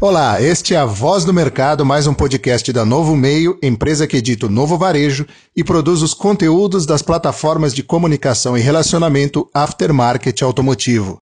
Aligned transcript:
Olá, 0.00 0.40
este 0.40 0.74
é 0.74 0.76
a 0.76 0.84
Voz 0.84 1.24
do 1.24 1.34
Mercado, 1.34 1.84
mais 1.84 2.06
um 2.06 2.14
podcast 2.14 2.72
da 2.72 2.84
Novo 2.84 3.16
Meio, 3.16 3.58
empresa 3.60 4.06
que 4.06 4.18
edita 4.18 4.46
o 4.46 4.48
Novo 4.48 4.78
Varejo 4.78 5.26
e 5.56 5.64
produz 5.64 6.02
os 6.02 6.14
conteúdos 6.14 6.86
das 6.86 7.02
plataformas 7.02 7.74
de 7.74 7.82
comunicação 7.82 8.56
e 8.56 8.60
relacionamento 8.60 9.50
aftermarket 9.52 10.40
automotivo. 10.42 11.18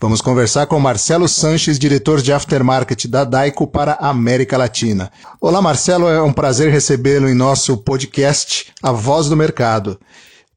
Vamos 0.00 0.20
conversar 0.20 0.66
com 0.66 0.80
Marcelo 0.80 1.28
Sanches, 1.28 1.78
diretor 1.78 2.20
de 2.20 2.32
aftermarket 2.32 3.06
da 3.06 3.22
Daico 3.22 3.64
para 3.68 3.92
a 3.92 4.08
América 4.08 4.58
Latina. 4.58 5.08
Olá, 5.40 5.62
Marcelo, 5.62 6.08
é 6.08 6.20
um 6.20 6.32
prazer 6.32 6.72
recebê-lo 6.72 7.28
em 7.28 7.34
nosso 7.34 7.76
podcast 7.76 8.72
A 8.82 8.90
Voz 8.90 9.28
do 9.28 9.36
Mercado. 9.36 10.00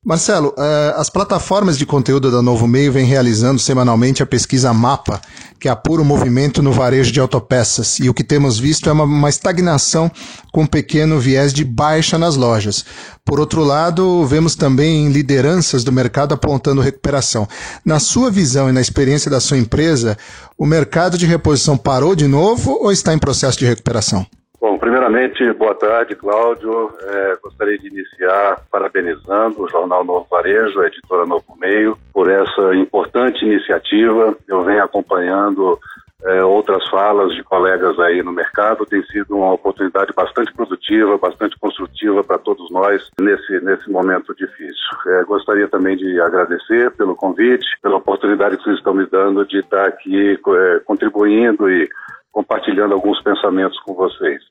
Marcelo, 0.03 0.51
eh, 0.57 0.95
as 0.97 1.11
plataformas 1.11 1.77
de 1.77 1.85
conteúdo 1.85 2.31
da 2.31 2.41
Novo 2.41 2.67
Meio 2.67 2.91
vêm 2.91 3.05
realizando 3.05 3.59
semanalmente 3.59 4.23
a 4.23 4.25
pesquisa 4.25 4.73
MAPA, 4.73 5.21
que 5.59 5.69
apura 5.69 6.01
o 6.01 6.05
movimento 6.05 6.63
no 6.63 6.71
varejo 6.71 7.11
de 7.11 7.19
autopeças, 7.19 7.99
e 7.99 8.09
o 8.09 8.13
que 8.13 8.23
temos 8.23 8.57
visto 8.57 8.89
é 8.89 8.91
uma, 8.91 9.03
uma 9.03 9.29
estagnação 9.29 10.11
com 10.51 10.63
um 10.63 10.65
pequeno 10.65 11.19
viés 11.19 11.53
de 11.53 11.63
baixa 11.63 12.17
nas 12.17 12.35
lojas. 12.35 12.83
Por 13.23 13.39
outro 13.39 13.63
lado, 13.63 14.25
vemos 14.25 14.55
também 14.55 15.07
lideranças 15.11 15.83
do 15.83 15.91
mercado 15.91 16.33
apontando 16.33 16.81
recuperação. 16.81 17.47
Na 17.85 17.99
sua 17.99 18.31
visão 18.31 18.67
e 18.69 18.71
na 18.71 18.81
experiência 18.81 19.29
da 19.29 19.39
sua 19.39 19.59
empresa, 19.59 20.17
o 20.57 20.65
mercado 20.65 21.15
de 21.15 21.27
reposição 21.27 21.77
parou 21.77 22.15
de 22.15 22.25
novo 22.25 22.71
ou 22.81 22.91
está 22.91 23.13
em 23.13 23.19
processo 23.19 23.59
de 23.59 23.67
recuperação? 23.67 24.25
Bom, 24.61 24.77
primeiramente, 24.77 25.51
boa 25.53 25.73
tarde, 25.73 26.15
Cláudio. 26.15 26.93
É, 27.02 27.35
gostaria 27.41 27.79
de 27.79 27.88
iniciar 27.88 28.61
parabenizando 28.71 29.63
o 29.63 29.67
Jornal 29.67 30.05
Novo 30.05 30.27
Varejo, 30.29 30.79
a 30.79 30.85
editora 30.85 31.25
Novo 31.25 31.58
Meio, 31.59 31.97
por 32.13 32.30
essa 32.30 32.75
importante 32.75 33.44
iniciativa. 33.44 34.38
Eu 34.47 34.63
venho 34.63 34.83
acompanhando 34.83 35.80
é, 36.25 36.44
outras 36.44 36.88
falas 36.89 37.33
de 37.33 37.44
colegas 37.44 37.99
aí 38.02 38.21
no 38.21 38.31
mercado. 38.31 38.86
Tem 38.86 39.03
sido 39.08 39.36
uma 39.36 39.52
oportunidade 39.52 40.13
bastante 40.16 40.53
produtiva, 40.53 41.17
bastante 41.17 41.58
construtiva 41.58 42.23
para 42.23 42.38
todos 42.38 42.69
nós 42.69 43.02
nesse, 43.19 43.59
nesse 43.61 43.89
momento 43.89 44.31
difícil. 44.36 44.89
É, 45.08 45.23
gostaria 45.23 45.67
também 45.69 45.97
de 45.97 46.21
agradecer 46.21 46.91
pelo 46.91 47.16
convite, 47.16 47.66
pela 47.81 47.95
oportunidade 47.97 48.58
que 48.58 48.64
vocês 48.66 48.77
estão 48.77 48.93
me 48.93 49.08
dando 49.08 49.43
de 49.43 49.58
estar 49.58 49.88
aqui 49.88 50.33
é, 50.33 50.80
contribuindo 50.86 51.67
e 51.67 51.89
compartilhando 52.31 52.93
alguns 52.93 53.21
pensamentos 53.21 53.79
com 53.81 53.93
vocês. 53.93 54.41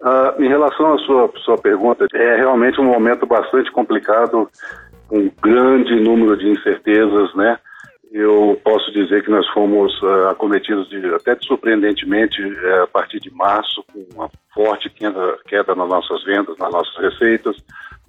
Uh, 0.00 0.42
em 0.42 0.48
relação 0.48 0.94
à 0.94 0.98
sua, 0.98 1.32
sua 1.44 1.56
pergunta, 1.56 2.06
é 2.12 2.36
realmente 2.36 2.80
um 2.80 2.84
momento 2.84 3.26
bastante 3.26 3.70
complicado, 3.72 4.48
com 5.08 5.18
um 5.18 5.30
grande 5.42 5.98
número 6.00 6.36
de 6.36 6.48
incertezas, 6.48 7.34
né? 7.34 7.58
Eu 8.12 8.60
posso 8.62 8.92
dizer 8.92 9.24
que 9.24 9.30
nós 9.30 9.48
fomos 9.48 9.90
uh, 10.02 10.28
acometidos 10.28 10.86
de, 10.90 11.14
até 11.14 11.34
de 11.34 11.46
surpreendentemente 11.46 12.42
uh, 12.42 12.82
a 12.82 12.86
partir 12.86 13.18
de 13.20 13.32
março, 13.34 13.82
com 13.90 14.06
uma 14.14 14.28
forte 14.52 14.90
queda, 14.90 15.38
queda 15.46 15.74
nas 15.74 15.88
nossas 15.88 16.22
vendas, 16.24 16.58
nas 16.58 16.70
nossas 16.70 16.94
receitas, 16.96 17.56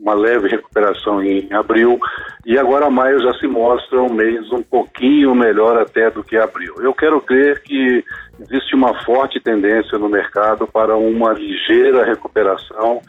uma 0.04 0.14
leve 0.14 0.50
recuperação 0.50 1.23
em 1.23 1.48
abril 1.54 1.98
e 2.46 2.58
agora 2.59 2.90
maio 2.90 3.23
já 3.23 3.34
se 3.36 3.48
mostra 3.48 4.02
um 4.02 4.14
mês 4.14 4.52
um 4.52 4.62
pouquinho 4.62 5.34
melhor 5.34 5.80
até 5.80 6.12
do 6.12 6.22
que 6.22 6.36
abril. 6.36 6.76
Eu 6.80 6.94
quero 6.94 7.22
crer 7.22 7.64
que 7.64 8.04
existe 8.42 8.76
uma 8.76 8.94
forte 9.06 9.40
tendência 9.40 9.98
no 9.98 10.09
mercado 10.09 10.68
para 10.68 10.98
uma 10.98 11.31
ligeira 11.31 12.04
recuperação, 12.04 13.02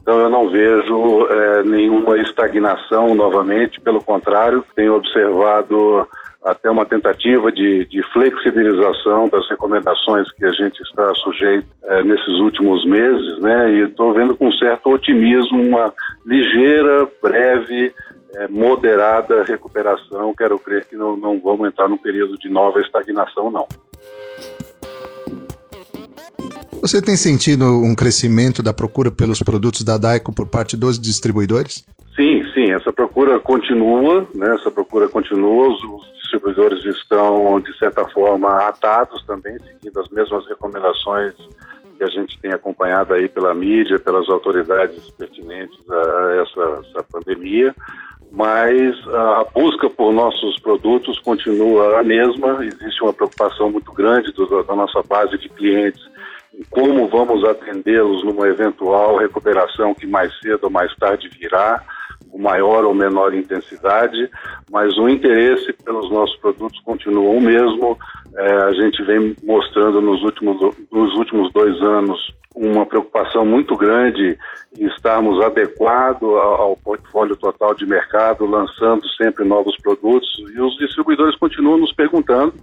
então 0.00 0.20
eu 0.20 0.28
não 0.28 0.50
vejo 0.50 1.26
é, 1.30 1.62
nenhuma 1.62 2.18
estagnação 2.18 3.14
novamente, 3.14 3.80
pelo 3.80 4.04
contrário, 4.04 4.62
tenho 4.76 4.94
observado 4.94 6.06
até 6.44 6.70
uma 6.70 6.84
tentativa 6.84 7.52
de, 7.52 7.84
de, 7.86 8.02
flexibilização 8.12 9.28
das 9.28 9.48
recomendações 9.48 10.30
que 10.32 10.44
a 10.44 10.50
gente 10.50 10.80
está 10.82 11.14
sujeito 11.16 11.66
é, 11.84 12.02
nesses 12.02 12.34
últimos 12.40 12.84
meses, 12.84 13.38
né? 13.40 13.72
E 13.72 13.82
estou 13.82 14.12
vendo 14.12 14.36
com 14.36 14.50
certo 14.52 14.90
otimismo 14.90 15.62
uma 15.62 15.92
ligeira, 16.26 17.08
breve, 17.22 17.94
é, 18.34 18.48
moderada 18.48 19.44
recuperação. 19.44 20.34
Quero 20.34 20.58
crer 20.58 20.84
que 20.86 20.96
não, 20.96 21.16
não 21.16 21.40
vamos 21.40 21.68
entrar 21.68 21.88
num 21.88 21.98
período 21.98 22.36
de 22.36 22.48
nova 22.48 22.80
estagnação, 22.80 23.50
não. 23.50 23.66
Você 26.80 27.00
tem 27.00 27.16
sentido 27.16 27.64
um 27.64 27.94
crescimento 27.94 28.60
da 28.60 28.74
procura 28.74 29.12
pelos 29.12 29.40
produtos 29.40 29.84
da 29.84 29.96
Daico 29.96 30.34
por 30.34 30.48
parte 30.48 30.76
dos 30.76 30.98
distribuidores? 30.98 31.86
Sim, 32.16 32.42
sim, 32.52 32.72
essa 32.72 32.92
procura 32.92 33.38
continua, 33.38 34.26
né? 34.34 34.54
Essa 34.56 34.70
procura 34.70 35.08
continua, 35.08 35.68
os, 35.68 35.80
distribuidores 36.32 36.84
estão 36.84 37.60
de 37.60 37.76
certa 37.78 38.08
forma 38.08 38.66
atados 38.66 39.22
também, 39.24 39.58
seguindo 39.58 40.00
as 40.00 40.08
mesmas 40.08 40.46
recomendações 40.48 41.34
que 41.96 42.04
a 42.04 42.08
gente 42.08 42.38
tem 42.40 42.52
acompanhado 42.52 43.12
aí 43.12 43.28
pela 43.28 43.54
mídia, 43.54 43.98
pelas 43.98 44.28
autoridades 44.28 45.10
pertinentes 45.10 45.78
a 45.90 46.42
essa, 46.42 46.86
essa 46.88 47.06
pandemia, 47.12 47.74
mas 48.30 48.96
a 49.08 49.46
busca 49.54 49.90
por 49.90 50.12
nossos 50.12 50.58
produtos 50.60 51.18
continua 51.18 52.00
a 52.00 52.02
mesma, 52.02 52.64
existe 52.64 53.02
uma 53.02 53.12
preocupação 53.12 53.70
muito 53.70 53.92
grande 53.92 54.32
do, 54.32 54.62
da 54.62 54.74
nossa 54.74 55.02
base 55.02 55.36
de 55.36 55.50
clientes 55.50 56.02
como 56.70 57.08
vamos 57.08 57.44
atendê-los 57.44 58.22
numa 58.24 58.46
eventual 58.46 59.16
recuperação 59.16 59.94
que 59.94 60.06
mais 60.06 60.32
cedo 60.40 60.64
ou 60.64 60.70
mais 60.70 60.94
tarde 60.96 61.28
virá, 61.28 61.82
com 62.32 62.38
maior 62.40 62.84
ou 62.84 62.94
menor 62.94 63.34
intensidade, 63.34 64.28
mas 64.70 64.96
o 64.96 65.06
interesse 65.08 65.72
pelos 65.84 66.10
nossos 66.10 66.36
produtos 66.36 66.80
continua 66.80 67.28
o 67.28 67.40
mesmo. 67.40 67.98
É, 68.34 68.52
a 68.62 68.72
gente 68.72 69.02
vem 69.04 69.36
mostrando 69.44 70.00
nos 70.00 70.22
últimos, 70.22 70.58
nos 70.90 71.14
últimos 71.14 71.52
dois 71.52 71.80
anos 71.82 72.32
uma 72.54 72.86
preocupação 72.86 73.44
muito 73.44 73.76
grande 73.76 74.38
em 74.78 74.86
estarmos 74.86 75.42
adequados 75.44 76.22
ao, 76.22 76.76
portfólio 76.76 77.36
total 77.36 77.74
de 77.74 77.86
mercado, 77.86 78.46
lançando 78.46 79.06
sempre 79.10 79.44
novos 79.44 79.76
produtos, 79.82 80.28
e 80.54 80.60
os 80.60 80.76
distribuidores 80.76 81.36
continuam 81.36 81.78
nos 81.78 81.92
perguntando 81.92 82.54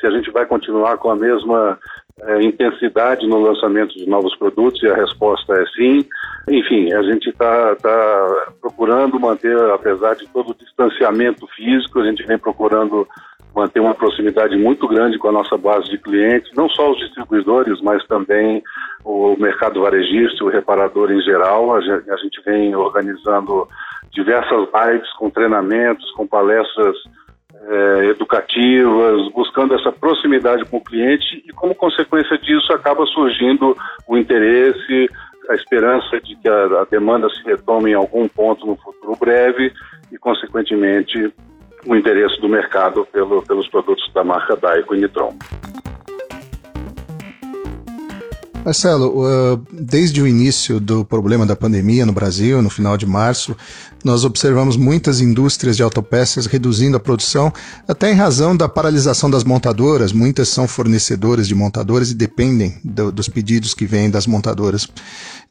se 0.00 0.06
a 0.06 0.10
gente 0.10 0.30
vai 0.30 0.44
continuar 0.44 0.98
com 0.98 1.10
a 1.10 1.16
mesma 1.16 1.78
é, 2.22 2.42
intensidade 2.42 3.26
no 3.26 3.40
lançamento 3.40 3.94
de 3.94 4.08
novos 4.08 4.36
produtos 4.36 4.82
e 4.82 4.86
a 4.86 4.94
resposta 4.94 5.54
é 5.54 5.66
sim. 5.76 6.06
Enfim, 6.48 6.92
a 6.92 7.02
gente 7.02 7.30
está 7.30 7.74
tá 7.76 8.52
procurando 8.84 9.18
manter, 9.18 9.58
apesar 9.70 10.14
de 10.14 10.26
todo 10.28 10.50
o 10.50 10.54
distanciamento 10.54 11.46
físico, 11.56 12.00
a 12.00 12.04
gente 12.06 12.22
vem 12.26 12.36
procurando 12.36 13.08
manter 13.54 13.80
uma 13.80 13.94
proximidade 13.94 14.56
muito 14.56 14.86
grande 14.86 15.18
com 15.18 15.28
a 15.28 15.32
nossa 15.32 15.56
base 15.56 15.88
de 15.88 15.96
clientes, 15.96 16.50
não 16.54 16.68
só 16.68 16.90
os 16.90 16.98
distribuidores, 16.98 17.80
mas 17.80 18.04
também 18.06 18.62
o 19.02 19.36
mercado 19.38 19.80
varejista, 19.80 20.44
o 20.44 20.50
reparador 20.50 21.10
em 21.10 21.22
geral. 21.22 21.74
A 21.74 21.80
gente, 21.80 22.42
vem 22.44 22.76
organizando 22.76 23.66
diversas 24.12 24.68
lives 24.74 25.10
com 25.14 25.30
treinamentos, 25.30 26.10
com 26.12 26.26
palestras 26.26 26.94
é, 27.66 28.06
educativas, 28.06 29.32
buscando 29.32 29.74
essa 29.74 29.90
proximidade 29.92 30.64
com 30.66 30.76
o 30.76 30.84
cliente 30.84 31.42
e, 31.46 31.52
como 31.52 31.74
consequência 31.74 32.36
disso, 32.36 32.70
acaba 32.72 33.06
surgindo 33.06 33.74
o 34.06 34.18
interesse, 34.18 35.08
a 35.48 35.54
esperança 35.54 36.20
de 36.20 36.36
que 36.36 36.48
a, 36.48 36.82
a 36.82 36.86
demanda 36.90 37.28
se 37.30 37.42
retome 37.44 37.90
em 37.90 37.94
algum 37.94 38.28
ponto 38.28 38.66
no 38.66 38.76
futuro 38.76 39.16
breve 39.18 39.72
e, 40.10 40.18
consequentemente, 40.18 41.32
o 41.86 41.94
interesse 41.94 42.40
do 42.40 42.48
mercado 42.48 43.06
pelo, 43.12 43.42
pelos 43.42 43.68
produtos 43.68 44.10
da 44.12 44.24
marca 44.24 44.56
Daico 44.56 44.94
e 44.94 45.00
Nitron. 45.00 45.36
Marcelo, 48.64 49.26
uh, 49.26 49.62
desde 49.70 50.22
o 50.22 50.26
início 50.26 50.80
do 50.80 51.04
problema 51.04 51.44
da 51.44 51.54
pandemia 51.54 52.06
no 52.06 52.14
Brasil, 52.14 52.62
no 52.62 52.70
final 52.70 52.96
de 52.96 53.04
março, 53.04 53.54
nós 54.02 54.24
observamos 54.24 54.74
muitas 54.74 55.20
indústrias 55.20 55.76
de 55.76 55.82
autopeças 55.82 56.46
reduzindo 56.46 56.96
a 56.96 57.00
produção, 57.00 57.52
até 57.86 58.10
em 58.10 58.14
razão 58.14 58.56
da 58.56 58.66
paralisação 58.66 59.30
das 59.30 59.44
montadoras. 59.44 60.12
Muitas 60.12 60.48
são 60.48 60.66
fornecedoras 60.66 61.46
de 61.46 61.54
montadoras 61.54 62.10
e 62.10 62.14
dependem 62.14 62.78
do, 62.82 63.12
dos 63.12 63.28
pedidos 63.28 63.74
que 63.74 63.84
vêm 63.84 64.10
das 64.10 64.26
montadoras. 64.26 64.88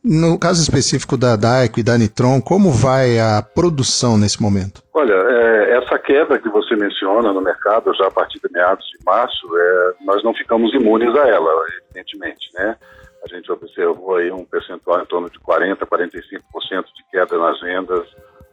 No 0.03 0.37
caso 0.37 0.61
específico 0.61 1.15
da 1.15 1.37
Daico 1.37 1.79
e 1.79 1.83
da 1.83 1.97
Nitron, 1.97 2.41
como 2.41 2.71
vai 2.71 3.19
a 3.19 3.41
produção 3.41 4.17
nesse 4.17 4.41
momento? 4.41 4.83
Olha, 4.93 5.13
é, 5.13 5.77
essa 5.77 5.97
queda 5.97 6.37
que 6.37 6.49
você 6.49 6.75
menciona 6.75 7.31
no 7.31 7.41
mercado 7.41 7.93
já 7.93 8.07
a 8.07 8.11
partir 8.11 8.37
de 8.39 8.51
meados 8.51 8.85
de 8.85 8.97
março, 9.05 9.47
é, 9.57 9.93
nós 10.05 10.21
não 10.21 10.33
ficamos 10.33 10.73
imunes 10.73 11.15
a 11.15 11.27
ela, 11.27 11.49
evidentemente, 11.85 12.49
né? 12.53 12.75
A 13.23 13.33
gente 13.33 13.49
observou 13.49 14.17
aí 14.17 14.29
um 14.29 14.43
percentual 14.43 15.01
em 15.01 15.05
torno 15.05 15.29
de 15.29 15.39
40%, 15.39 15.77
45% 15.77 16.83
de 16.93 17.03
queda 17.09 17.37
nas 17.37 17.61
vendas 17.61 18.05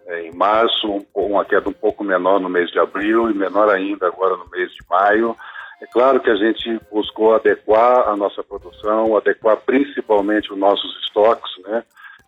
é, 0.07 0.29
em 0.29 0.33
março, 0.33 0.89
um, 0.89 1.05
uma 1.15 1.45
queda 1.45 1.69
um 1.69 1.73
pouco 1.73 2.05
menor 2.05 2.39
no 2.39 2.49
mês 2.49 2.71
de 2.71 2.79
abril 2.79 3.29
e 3.29 3.35
menor 3.35 3.69
ainda 3.69 4.07
agora 4.07 4.37
no 4.37 4.49
mês 4.51 4.71
de 4.71 4.85
maio. 4.89 5.37
É 5.81 5.87
claro 5.87 6.21
que 6.21 6.31
a 6.31 6.37
gente 6.37 6.81
buscou 6.91 7.35
adequar 7.35 8.09
a 8.09 8.17
nossa 8.17 8.43
produção, 8.43 9.17
adequar 9.17 9.57
principalmente 9.59 10.53
os 10.53 10.59
nossos 10.59 10.95
estoques, 11.03 11.51
né? 11.65 11.83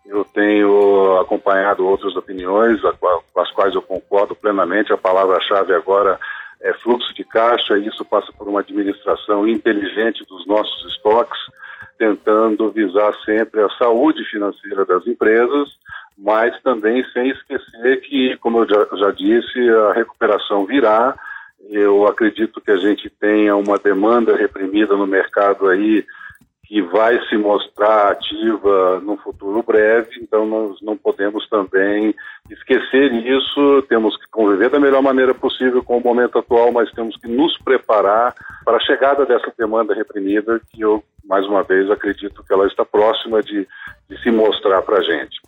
Eu 0.05 0.25
tenho 0.25 1.17
acompanhado 1.21 1.85
outras 1.85 2.15
opiniões, 2.15 2.81
com 2.99 3.39
as 3.39 3.51
quais 3.51 3.73
eu 3.73 3.81
concordo 3.81 4.35
plenamente. 4.35 4.91
A 4.91 4.97
palavra-chave 4.97 5.73
agora 5.73 6.19
é, 6.61 6.73
fluxo 6.75 7.13
de 7.13 7.23
caixa, 7.23 7.77
isso 7.77 8.03
passa 8.03 8.31
por 8.33 8.47
uma 8.47 8.61
administração 8.61 9.47
inteligente 9.47 10.25
dos 10.25 10.45
nossos 10.47 10.91
estoques, 10.91 11.39
tentando 11.97 12.71
visar 12.71 13.13
sempre 13.23 13.61
a 13.61 13.69
saúde 13.77 14.23
financeira 14.25 14.85
das 14.85 15.05
empresas, 15.05 15.69
mas 16.17 16.59
também 16.63 17.03
sem 17.11 17.29
esquecer 17.29 18.01
que, 18.01 18.35
como 18.37 18.59
eu 18.59 18.67
já, 18.67 18.97
já 18.97 19.11
disse, 19.11 19.69
a 19.69 19.93
recuperação 19.93 20.65
virá. 20.65 21.15
Eu 21.69 22.05
acredito 22.07 22.61
que 22.61 22.71
a 22.71 22.77
gente 22.77 23.09
tenha 23.09 23.55
uma 23.55 23.77
demanda 23.77 24.35
reprimida 24.35 24.95
no 24.95 25.07
mercado 25.07 25.67
aí 25.67 26.05
que 26.65 26.81
vai 26.81 27.19
se 27.27 27.37
mostrar 27.37 28.11
ativa 28.11 28.99
no 29.01 29.17
futuro 29.17 29.61
breve, 29.61 30.09
então 30.21 30.45
nós 30.45 30.81
não 30.81 30.97
podemos 30.97 31.47
também 31.47 32.15
esquecer 32.49 33.13
isso, 33.13 33.83
temos 33.87 34.17
que 34.17 34.27
conviver 34.31 34.69
da 34.69 34.79
melhor 34.79 35.01
maneira 35.01 35.35
possível 35.35 35.83
com 35.83 35.97
o 35.97 36.03
momento 36.03 36.39
atual, 36.39 36.71
mas 36.71 36.91
temos 36.91 37.15
que 37.17 37.27
nos 37.27 37.57
preparar 37.59 38.33
para 38.65 38.77
a 38.77 38.79
chegada 38.79 39.25
dessa 39.25 39.53
demanda 39.57 39.93
reprimida, 39.93 40.59
que 40.71 40.81
eu, 40.81 41.03
mais 41.25 41.45
uma 41.45 41.63
vez, 41.63 41.91
acredito 41.91 42.43
que 42.43 42.53
ela 42.53 42.65
está 42.65 42.83
próxima 42.83 43.43
de, 43.43 43.67
de 44.09 44.23
se 44.23 44.31
mostrar 44.31 44.81
para 44.81 44.97
a 44.97 45.03
gente. 45.03 45.41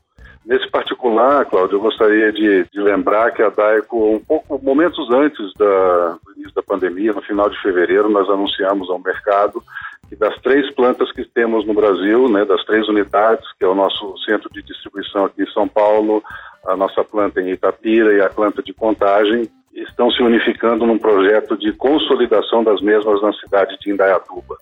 Nesse 0.45 0.69
particular, 0.69 1.43
Cláudio, 1.45 1.77
eu 1.77 1.81
gostaria 1.81 2.31
de, 2.31 2.65
de, 2.71 2.79
lembrar 2.79 3.31
que 3.31 3.41
a 3.41 3.49
DAECO, 3.49 4.15
um 4.15 4.19
pouco 4.19 4.63
momentos 4.63 5.09
antes 5.11 5.51
da, 5.57 6.17
do 6.23 6.33
início 6.35 6.53
da 6.53 6.61
pandemia, 6.61 7.13
no 7.13 7.21
final 7.23 7.49
de 7.49 7.59
fevereiro, 7.61 8.09
nós 8.09 8.29
anunciamos 8.29 8.87
ao 8.89 8.99
mercado 8.99 9.63
que 10.07 10.15
das 10.15 10.35
três 10.41 10.71
plantas 10.75 11.11
que 11.11 11.25
temos 11.25 11.65
no 11.65 11.73
Brasil, 11.73 12.29
né, 12.29 12.45
das 12.45 12.63
três 12.63 12.87
unidades, 12.87 13.43
que 13.57 13.65
é 13.65 13.67
o 13.67 13.73
nosso 13.73 14.15
centro 14.19 14.47
de 14.51 14.61
distribuição 14.61 15.25
aqui 15.25 15.41
em 15.41 15.51
São 15.51 15.67
Paulo, 15.67 16.23
a 16.67 16.75
nossa 16.75 17.03
planta 17.03 17.41
em 17.41 17.49
Itapira 17.49 18.13
e 18.13 18.21
a 18.21 18.29
planta 18.29 18.61
de 18.61 18.71
contagem, 18.71 19.49
estão 19.73 20.11
se 20.11 20.21
unificando 20.21 20.85
num 20.85 20.99
projeto 20.99 21.57
de 21.57 21.73
consolidação 21.73 22.63
das 22.63 22.81
mesmas 22.81 23.19
na 23.21 23.33
cidade 23.33 23.77
de 23.79 23.91
Indaiatuba. 23.91 24.57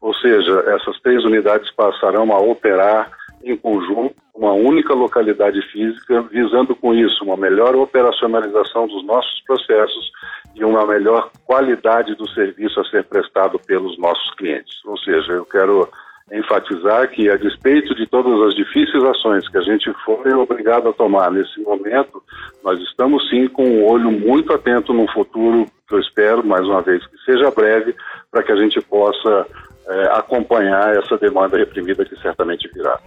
Ou 0.00 0.14
seja, 0.14 0.62
essas 0.68 1.00
três 1.00 1.24
unidades 1.24 1.70
passarão 1.72 2.32
a 2.32 2.38
operar 2.38 3.10
em 3.44 3.56
conjunto, 3.56 4.14
uma 4.34 4.52
única 4.52 4.94
localidade 4.94 5.60
física, 5.70 6.22
visando 6.22 6.74
com 6.74 6.94
isso 6.94 7.24
uma 7.24 7.36
melhor 7.36 7.76
operacionalização 7.76 8.86
dos 8.88 9.04
nossos 9.04 9.40
processos 9.42 10.10
e 10.54 10.64
uma 10.64 10.86
melhor 10.86 11.30
qualidade 11.44 12.14
do 12.14 12.28
serviço 12.30 12.80
a 12.80 12.84
ser 12.84 13.04
prestado 13.04 13.58
pelos 13.58 13.98
nossos 13.98 14.34
clientes. 14.34 14.84
Ou 14.84 14.98
seja, 14.98 15.32
eu 15.32 15.44
quero 15.44 15.88
enfatizar 16.32 17.10
que, 17.10 17.28
a 17.28 17.36
despeito 17.36 17.94
de 17.94 18.06
todas 18.06 18.40
as 18.48 18.54
difíceis 18.54 19.04
ações 19.04 19.46
que 19.48 19.58
a 19.58 19.62
gente 19.62 19.92
foi 20.04 20.32
obrigado 20.32 20.88
a 20.88 20.92
tomar 20.92 21.30
nesse 21.30 21.60
momento, 21.60 22.22
nós 22.62 22.80
estamos 22.80 23.28
sim 23.28 23.46
com 23.48 23.64
um 23.64 23.84
olho 23.84 24.10
muito 24.10 24.52
atento 24.52 24.92
no 24.92 25.06
futuro, 25.12 25.66
que 25.86 25.94
eu 25.94 26.00
espero, 26.00 26.44
mais 26.44 26.66
uma 26.66 26.80
vez, 26.80 27.06
que 27.06 27.18
seja 27.24 27.50
breve, 27.50 27.94
para 28.30 28.42
que 28.42 28.52
a 28.52 28.56
gente 28.56 28.80
possa 28.80 29.46
é, 29.88 30.04
acompanhar 30.18 30.96
essa 30.96 31.16
demanda 31.18 31.56
reprimida 31.56 32.04
que 32.04 32.16
certamente 32.20 32.68
virá. 32.72 32.98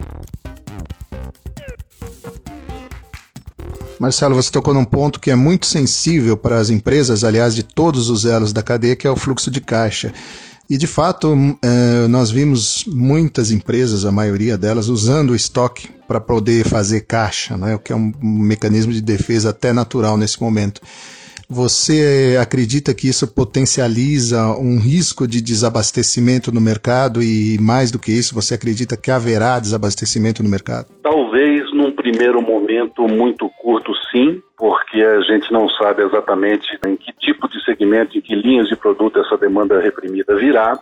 Marcelo, 3.98 4.36
você 4.36 4.50
tocou 4.50 4.72
num 4.72 4.84
ponto 4.84 5.18
que 5.18 5.30
é 5.30 5.34
muito 5.34 5.66
sensível 5.66 6.36
para 6.36 6.58
as 6.58 6.70
empresas, 6.70 7.24
aliás, 7.24 7.54
de 7.54 7.64
todos 7.64 8.08
os 8.08 8.24
elos 8.24 8.52
da 8.52 8.62
cadeia, 8.62 8.94
que 8.94 9.06
é 9.06 9.10
o 9.10 9.16
fluxo 9.16 9.50
de 9.50 9.60
caixa. 9.60 10.12
E 10.70 10.76
de 10.76 10.86
fato, 10.86 11.34
é, 11.62 12.06
nós 12.08 12.30
vimos 12.30 12.84
muitas 12.86 13.50
empresas, 13.50 14.04
a 14.04 14.12
maioria 14.12 14.56
delas, 14.56 14.88
usando 14.88 15.30
o 15.30 15.34
estoque 15.34 15.88
para 16.06 16.20
poder 16.20 16.64
fazer 16.64 17.02
caixa, 17.02 17.56
né, 17.56 17.74
o 17.74 17.78
que 17.78 17.92
é 17.92 17.96
um 17.96 18.12
mecanismo 18.22 18.92
de 18.92 19.00
defesa 19.00 19.50
até 19.50 19.72
natural 19.72 20.16
nesse 20.16 20.40
momento. 20.40 20.80
Você 21.50 22.36
acredita 22.38 22.92
que 22.92 23.08
isso 23.08 23.26
potencializa 23.26 24.48
um 24.58 24.78
risco 24.78 25.26
de 25.26 25.40
desabastecimento 25.40 26.52
no 26.52 26.60
mercado 26.60 27.22
e, 27.22 27.56
mais 27.58 27.90
do 27.90 27.98
que 27.98 28.12
isso, 28.12 28.34
você 28.34 28.52
acredita 28.52 28.98
que 28.98 29.10
haverá 29.10 29.58
desabastecimento 29.58 30.42
no 30.42 30.50
mercado? 30.50 30.88
Talvez 31.02 31.72
num 31.72 31.90
primeiro 31.90 32.42
momento 32.42 33.08
muito 33.08 33.48
curto, 33.62 33.94
sim, 34.10 34.42
porque 34.58 35.00
a 35.00 35.22
gente 35.22 35.50
não 35.50 35.70
sabe 35.70 36.02
exatamente 36.02 36.78
em 36.86 36.96
que 36.96 37.14
tipo 37.14 37.48
de 37.48 37.64
segmento, 37.64 38.18
em 38.18 38.20
que 38.20 38.34
linhas 38.34 38.68
de 38.68 38.76
produto 38.76 39.18
essa 39.18 39.38
demanda 39.38 39.80
reprimida 39.80 40.36
virá. 40.36 40.78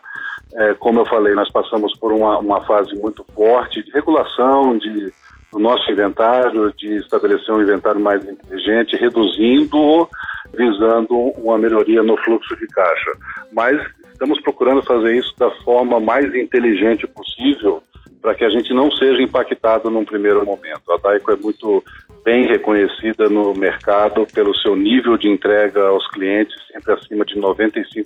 É, 0.52 0.74
como 0.74 0.98
eu 0.98 1.06
falei, 1.06 1.32
nós 1.34 1.48
passamos 1.48 1.96
por 1.96 2.12
uma, 2.12 2.38
uma 2.40 2.64
fase 2.64 2.92
muito 2.96 3.24
forte 3.36 3.84
de 3.84 3.92
regulação, 3.92 4.76
de 4.76 5.12
do 5.52 5.58
nosso 5.58 5.90
inventário, 5.90 6.72
de 6.76 6.96
estabelecer 6.96 7.54
um 7.54 7.62
inventário 7.62 8.00
mais 8.00 8.22
inteligente, 8.28 8.96
reduzindo 8.96 10.08
visando 10.56 11.14
uma 11.36 11.58
melhoria 11.58 12.02
no 12.02 12.16
fluxo 12.18 12.56
de 12.56 12.66
caixa. 12.68 13.12
Mas 13.52 13.80
estamos 14.12 14.40
procurando 14.40 14.82
fazer 14.82 15.16
isso 15.16 15.34
da 15.38 15.50
forma 15.62 16.00
mais 16.00 16.34
inteligente 16.34 17.06
possível 17.06 17.82
para 18.26 18.34
que 18.34 18.44
a 18.44 18.50
gente 18.50 18.74
não 18.74 18.90
seja 18.90 19.22
impactado 19.22 19.88
num 19.88 20.04
primeiro 20.04 20.44
momento. 20.44 20.90
A 20.90 20.96
Daico 20.96 21.30
é 21.30 21.36
muito 21.36 21.84
bem 22.24 22.44
reconhecida 22.48 23.28
no 23.28 23.54
mercado 23.54 24.26
pelo 24.34 24.52
seu 24.56 24.74
nível 24.74 25.16
de 25.16 25.28
entrega 25.28 25.86
aos 25.86 26.08
clientes, 26.10 26.56
sempre 26.72 26.92
acima 26.92 27.24
de 27.24 27.36
95% 27.36 28.04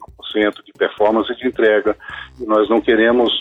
de 0.62 0.72
performance 0.76 1.34
de 1.36 1.46
entrega, 1.46 1.96
e 2.38 2.44
nós 2.44 2.68
não 2.68 2.82
queremos 2.82 3.40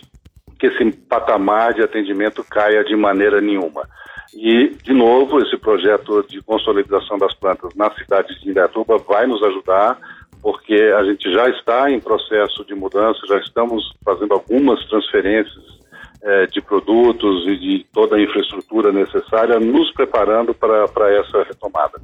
que 0.58 0.68
esse 0.68 0.92
patamar 1.10 1.74
de 1.74 1.82
atendimento 1.82 2.46
caia 2.50 2.82
de 2.84 2.96
maneira 2.96 3.42
nenhuma. 3.42 3.86
E, 4.34 4.70
de 4.84 4.94
novo, 4.94 5.40
esse 5.40 5.58
projeto 5.58 6.24
de 6.28 6.42
consolidação 6.42 7.18
das 7.18 7.34
plantas 7.34 7.74
na 7.76 7.92
cidade 7.96 8.40
de 8.40 8.50
Indaiatuba 8.50 8.98
vai 9.00 9.26
nos 9.26 9.42
ajudar, 9.44 9.98
porque 10.42 10.76
a 10.98 11.04
gente 11.04 11.32
já 11.32 11.50
está 11.50 11.90
em 11.92 12.00
processo 12.00 12.64
de 12.66 12.76
mudança, 12.76 13.20
já 13.28 13.38
estamos 13.40 13.84
fazendo 14.06 14.34
algumas 14.34 14.84
transferências 14.88 15.80
é, 16.22 16.46
de 16.48 16.62
produtos 16.62 17.48
e 17.48 17.58
de 17.58 17.86
toda 17.92 18.16
a 18.16 18.22
infraestrutura 18.22 18.92
necessária, 18.92 19.60
nos 19.60 19.92
preparando 19.94 20.54
para, 20.54 20.88
para 20.88 21.12
essa 21.12 21.44
retomada. 21.44 22.00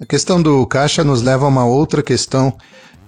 A 0.00 0.06
questão 0.06 0.42
do 0.42 0.66
caixa 0.66 1.02
nos 1.02 1.22
leva 1.22 1.46
a 1.46 1.48
uma 1.48 1.66
outra 1.66 2.02
questão 2.02 2.56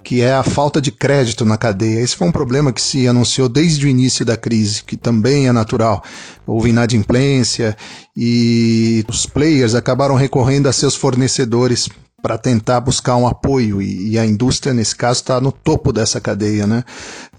que 0.07 0.21
é 0.21 0.31
a 0.31 0.41
falta 0.41 0.79
de 0.79 0.89
crédito 0.89 1.43
na 1.43 1.57
cadeia. 1.57 1.99
Esse 1.99 2.15
foi 2.15 2.29
um 2.29 2.31
problema 2.31 2.71
que 2.71 2.81
se 2.81 3.05
anunciou 3.09 3.49
desde 3.49 3.85
o 3.85 3.89
início 3.89 4.23
da 4.23 4.37
crise, 4.37 4.81
que 4.81 4.95
também 4.95 5.49
é 5.49 5.51
natural. 5.51 6.01
Houve 6.45 6.69
inadimplência 6.69 7.75
e 8.15 9.03
os 9.09 9.25
players 9.25 9.75
acabaram 9.75 10.15
recorrendo 10.15 10.69
a 10.69 10.71
seus 10.71 10.95
fornecedores 10.95 11.89
para 12.21 12.37
tentar 12.37 12.79
buscar 12.79 13.17
um 13.17 13.27
apoio 13.27 13.81
e, 13.81 14.17
a 14.17 14.25
indústria 14.25 14.73
nesse 14.73 14.95
caso 14.95 15.19
está 15.19 15.41
no 15.41 15.51
topo 15.51 15.91
dessa 15.91 16.21
cadeia, 16.21 16.65
né? 16.65 16.85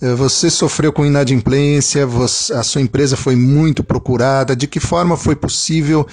Eh, 0.02 0.14
você 0.14 0.50
sofreu 0.50 0.92
com 0.92 1.06
inadimplência, 1.06 2.06
você, 2.06 2.52
a 2.52 2.62
sua 2.62 2.82
empresa 2.82 3.16
foi 3.16 3.34
muito 3.34 3.82
procurada. 3.82 4.54
De 4.54 4.66
que 4.66 4.78
forma 4.78 5.16
foi 5.16 5.34
possível 5.34 6.06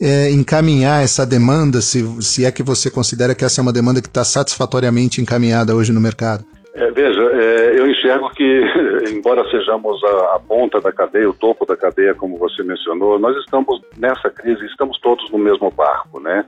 é, 0.00 0.30
encaminhar 0.30 1.02
essa 1.02 1.26
demanda, 1.26 1.80
se, 1.80 2.02
se 2.22 2.44
é 2.44 2.52
que 2.52 2.62
você 2.62 2.90
considera 2.90 3.34
que 3.34 3.44
essa 3.44 3.60
é 3.60 3.62
uma 3.62 3.72
demanda 3.72 4.00
que 4.00 4.08
está 4.08 4.24
satisfatoriamente 4.24 5.20
encaminhada 5.20 5.74
hoje 5.74 5.92
no 5.92 6.00
mercado? 6.00 6.44
É, 6.74 6.90
veja, 6.90 7.22
é, 7.22 7.80
eu 7.80 7.86
enxergo 7.90 8.28
que, 8.30 8.62
embora 9.10 9.48
sejamos 9.50 10.02
a, 10.04 10.36
a, 10.36 10.40
ponta 10.46 10.78
da 10.78 10.92
cadeia, 10.92 11.28
o 11.28 11.34
topo 11.34 11.64
da 11.64 11.76
cadeia, 11.76 12.14
como 12.14 12.36
você 12.36 12.62
mencionou, 12.62 13.18
nós 13.18 13.34
estamos 13.38 13.80
nessa 13.96 14.28
crise, 14.28 14.64
estamos 14.66 14.98
todos 15.00 15.30
no 15.30 15.38
mesmo 15.38 15.70
barco, 15.70 16.20
né? 16.20 16.44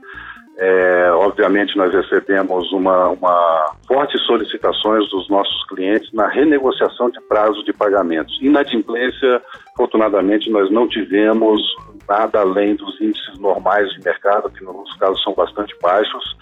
É, 0.61 1.09
obviamente, 1.13 1.77
nós 1.77 1.91
recebemos 1.93 2.69
uma, 2.73 3.07
uma 3.11 3.71
fortes 3.87 4.21
solicitações 4.25 5.09
dos 5.09 5.29
nossos 5.29 5.65
clientes 5.69 6.11
na 6.11 6.27
renegociação 6.27 7.09
de 7.09 7.21
prazo 7.21 7.63
de 7.63 7.71
pagamentos. 7.71 8.37
Inadimplência, 8.41 9.41
afortunadamente, 9.73 10.51
nós 10.51 10.69
não 10.69 10.85
tivemos 10.85 11.61
nada 12.09 12.39
além 12.39 12.75
dos 12.75 12.99
índices 12.99 13.39
normais 13.39 13.87
de 13.91 14.03
mercado, 14.03 14.49
que 14.49 14.63
nos 14.63 14.91
casos 14.97 15.21
são 15.23 15.33
bastante 15.33 15.75
baixos, 15.79 16.35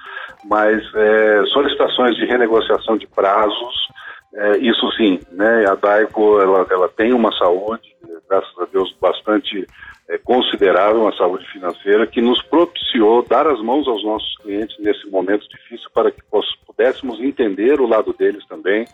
mas 0.46 0.82
é, 0.96 1.46
solicitações 1.48 2.16
de 2.16 2.26
renegociação 2.26 2.98
de 2.98 3.06
prazos, 3.08 3.88
é, 4.34 4.58
isso 4.58 4.90
sim, 4.94 5.20
né, 5.32 5.66
a 5.68 5.76
DAICO 5.76 6.40
ela, 6.40 6.66
ela 6.70 6.90
tem 6.90 7.14
uma 7.14 7.32
saúde, 7.38 7.96
graças 8.30 8.58
a 8.60 8.66
Deus, 8.72 8.96
bastante 9.00 9.68
é, 10.10 10.18
considerável, 10.18 11.02
uma 11.02 11.16
saúde 11.16 11.46
financeira, 11.52 12.08
que 12.08 12.22
nos 12.22 12.42
propiciou 12.44 13.24
dar 13.24 13.48
as 13.48 13.62
mãos 13.62 13.88
aos 13.88 14.04
nossos 14.04 14.38
clientes 14.38 14.78
nesse 14.80 15.10
momento 15.10 15.48
difícil 15.50 15.90
para 15.94 16.12
que 16.12 16.22
pudéssemos 16.66 17.20
entender 17.20 17.82
o 17.82 17.88
lado 17.88 18.14
deles 18.14 18.46
também. 18.48 18.86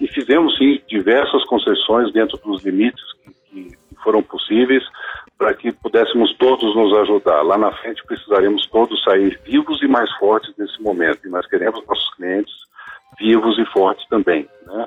E 0.00 0.08
fizemos, 0.08 0.56
sim, 0.58 0.80
diversas 0.88 1.44
concessões 1.44 2.12
dentro 2.12 2.36
dos 2.38 2.64
limites 2.64 3.04
que, 3.22 3.34
que 3.54 3.76
foram 4.02 4.22
possíveis, 4.22 4.84
para 5.38 5.54
que 5.54 5.72
pudéssemos 5.72 6.34
todos 6.34 6.74
nos 6.74 6.96
ajudar. 6.98 7.42
Lá 7.42 7.56
na 7.56 7.72
frente 7.72 8.04
precisaremos 8.04 8.66
todos 8.66 9.02
sair 9.02 9.40
vivos 9.44 9.80
e 9.82 9.86
mais 9.86 10.10
fortes 10.16 10.52
nesse 10.58 10.80
momento. 10.82 11.20
E 11.24 11.30
nós 11.30 11.46
queremos 11.46 11.84
nossos 11.86 12.14
clientes 12.14 12.52
vivos 13.18 13.58
e 13.58 13.64
fortes 13.66 14.06
também, 14.08 14.48
né? 14.66 14.86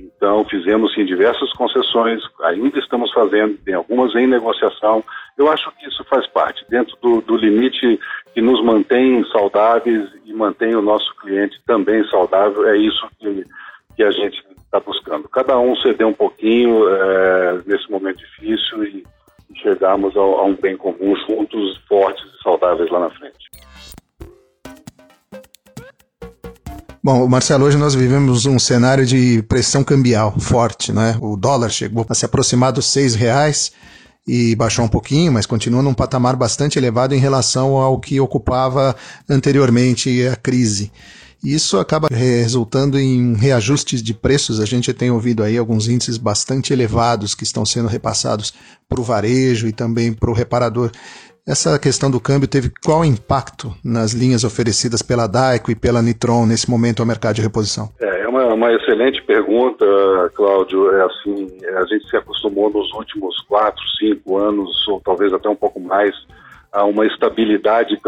Então, 0.00 0.44
fizemos 0.44 0.94
sim 0.94 1.04
diversas 1.04 1.52
concessões, 1.54 2.22
ainda 2.42 2.78
estamos 2.78 3.12
fazendo, 3.12 3.56
tem 3.64 3.74
algumas 3.74 4.14
em 4.14 4.26
negociação. 4.26 5.02
Eu 5.36 5.50
acho 5.50 5.70
que 5.72 5.88
isso 5.88 6.04
faz 6.04 6.26
parte, 6.28 6.64
dentro 6.68 6.96
do, 7.00 7.20
do 7.20 7.36
limite 7.36 7.98
que 8.32 8.40
nos 8.40 8.62
mantém 8.62 9.24
saudáveis 9.32 10.08
e 10.24 10.32
mantém 10.32 10.74
o 10.76 10.82
nosso 10.82 11.12
cliente 11.16 11.60
também 11.66 12.04
saudável. 12.08 12.68
É 12.68 12.76
isso 12.76 13.08
que, 13.18 13.44
que 13.96 14.02
a 14.02 14.10
gente 14.10 14.42
está 14.68 14.78
buscando. 14.80 15.28
Cada 15.28 15.58
um 15.58 15.74
ceder 15.76 16.06
um 16.06 16.12
pouquinho 16.12 16.88
é, 16.88 17.62
nesse 17.66 17.90
momento 17.90 18.18
difícil 18.18 18.84
e 18.84 19.04
chegarmos 19.62 20.16
a, 20.16 20.20
a 20.20 20.44
um 20.44 20.54
bem 20.54 20.76
comum 20.76 21.14
juntos, 21.26 21.78
fortes 21.88 22.22
e 22.22 22.42
saudáveis 22.42 22.90
lá 22.90 23.00
na 23.00 23.10
frente. 23.10 23.48
Bom, 27.02 27.26
Marcelo, 27.26 27.64
hoje 27.64 27.78
nós 27.78 27.94
vivemos 27.94 28.44
um 28.44 28.58
cenário 28.58 29.06
de 29.06 29.42
pressão 29.44 29.82
cambial 29.82 30.38
forte, 30.38 30.92
né? 30.92 31.16
O 31.22 31.36
dólar 31.36 31.70
chegou 31.70 32.04
a 32.08 32.14
se 32.14 32.26
aproximar 32.26 32.72
dos 32.72 32.86
seis 32.86 33.14
reais 33.14 33.72
e 34.26 34.54
baixou 34.54 34.84
um 34.84 34.88
pouquinho, 34.88 35.32
mas 35.32 35.46
continua 35.46 35.82
num 35.82 35.94
patamar 35.94 36.36
bastante 36.36 36.78
elevado 36.78 37.14
em 37.14 37.18
relação 37.18 37.76
ao 37.78 37.98
que 37.98 38.20
ocupava 38.20 38.94
anteriormente 39.28 40.26
a 40.26 40.36
crise. 40.36 40.92
Isso 41.42 41.78
acaba 41.78 42.08
resultando 42.10 42.98
em 42.98 43.34
reajustes 43.34 44.02
de 44.02 44.12
preços. 44.12 44.60
A 44.60 44.66
gente 44.66 44.92
tem 44.92 45.10
ouvido 45.10 45.42
aí 45.42 45.56
alguns 45.56 45.88
índices 45.88 46.18
bastante 46.18 46.72
elevados 46.72 47.34
que 47.34 47.44
estão 47.44 47.64
sendo 47.64 47.88
repassados 47.88 48.52
para 48.88 49.00
o 49.00 49.04
varejo 49.04 49.68
e 49.68 49.72
também 49.72 50.12
para 50.12 50.30
o 50.30 50.34
reparador. 50.34 50.90
Essa 51.48 51.78
questão 51.78 52.10
do 52.10 52.20
câmbio 52.20 52.46
teve 52.46 52.70
qual 52.84 53.02
impacto 53.02 53.74
nas 53.82 54.12
linhas 54.12 54.44
oferecidas 54.44 55.00
pela 55.00 55.26
Daico 55.26 55.70
e 55.70 55.74
pela 55.74 56.02
Nitron 56.02 56.44
nesse 56.44 56.68
momento 56.68 57.00
ao 57.00 57.06
mercado 57.06 57.36
de 57.36 57.40
reposição? 57.40 57.88
É, 57.98 58.24
é 58.24 58.28
uma, 58.28 58.44
uma 58.52 58.70
excelente 58.70 59.22
pergunta, 59.22 59.86
Cláudio. 60.34 60.92
É 60.92 61.06
assim, 61.06 61.48
a 61.74 61.86
gente 61.86 62.06
se 62.10 62.16
acostumou 62.18 62.68
nos 62.68 62.92
últimos 62.92 63.40
quatro, 63.48 63.82
cinco 63.98 64.36
anos, 64.36 64.86
ou 64.88 65.00
talvez 65.00 65.32
até 65.32 65.48
um 65.48 65.56
pouco 65.56 65.80
mais, 65.80 66.14
a 66.72 66.84
uma 66.84 67.06
estabilidade 67.06 67.98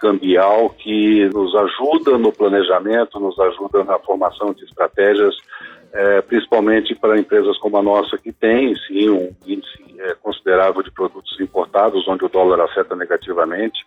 cambial 0.00 0.70
que 0.70 1.28
nos 1.34 1.54
ajuda 1.54 2.16
no 2.16 2.32
planejamento, 2.32 3.20
nos 3.20 3.38
ajuda 3.38 3.84
na 3.84 3.98
formação 3.98 4.52
de 4.52 4.64
estratégias, 4.64 5.36
é, 5.92 6.20
principalmente 6.22 6.94
para 6.94 7.18
empresas 7.18 7.58
como 7.58 7.76
a 7.76 7.82
nossa, 7.82 8.16
que 8.18 8.32
tem 8.32 8.74
sim 8.86 9.10
um 9.10 9.34
índice 9.46 9.78
é, 9.98 10.14
considerável 10.22 10.82
de 10.82 10.90
produtos 10.90 11.38
importados, 11.40 12.06
onde 12.08 12.24
o 12.24 12.28
dólar 12.28 12.60
afeta 12.60 12.96
negativamente, 12.96 13.84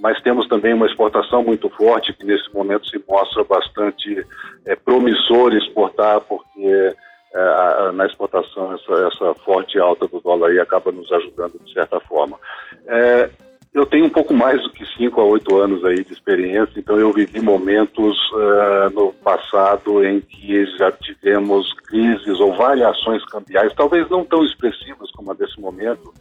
mas 0.00 0.20
temos 0.22 0.46
também 0.48 0.74
uma 0.74 0.86
exportação 0.86 1.42
muito 1.42 1.68
forte, 1.70 2.12
que 2.12 2.24
nesse 2.24 2.52
momento 2.54 2.88
se 2.88 3.02
mostra 3.08 3.42
bastante 3.44 4.24
é, 4.66 4.76
promissor 4.76 5.52
exportar, 5.54 6.20
porque 6.20 6.94
é, 7.34 7.92
na 7.92 8.06
exportação 8.06 8.74
essa, 8.74 9.08
essa, 9.08 9.34
forte 9.44 9.78
alta 9.78 10.06
do 10.06 10.20
dólar 10.20 10.50
aí 10.50 10.60
acaba 10.60 10.90
nos 10.92 11.10
ajudando 11.12 11.58
de 11.64 11.72
certa 11.72 12.00
forma. 12.00 12.38
É, 12.86 13.30
eu 13.74 13.84
tenho 13.84 14.06
um 14.06 14.10
pouco 14.10 14.32
mais 14.32 14.62
do 14.62 14.70
que 14.70 14.84
5 14.96 15.20
a 15.20 15.24
8 15.24 15.56
anos 15.56 15.84
aí 15.84 16.02
de 16.02 16.12
experiência, 16.12 16.78
então 16.78 16.98
eu 16.98 17.12
vivi 17.12 17.40
momentos 17.40 18.16
uh, 18.32 18.90
no 18.92 19.12
passado 19.12 20.04
em 20.04 20.20
que 20.20 20.64
já 20.76 20.90
tivemos 20.90 21.72
crises 21.86 22.40
ou 22.40 22.56
variações 22.56 23.24
cambiais, 23.26 23.74
talvez 23.74 24.08
não 24.08 24.24
tão 24.24 24.44
expressivas 24.44 25.10
como 25.12 25.32
a 25.32 25.34
desse 25.34 25.60
momento, 25.60 26.12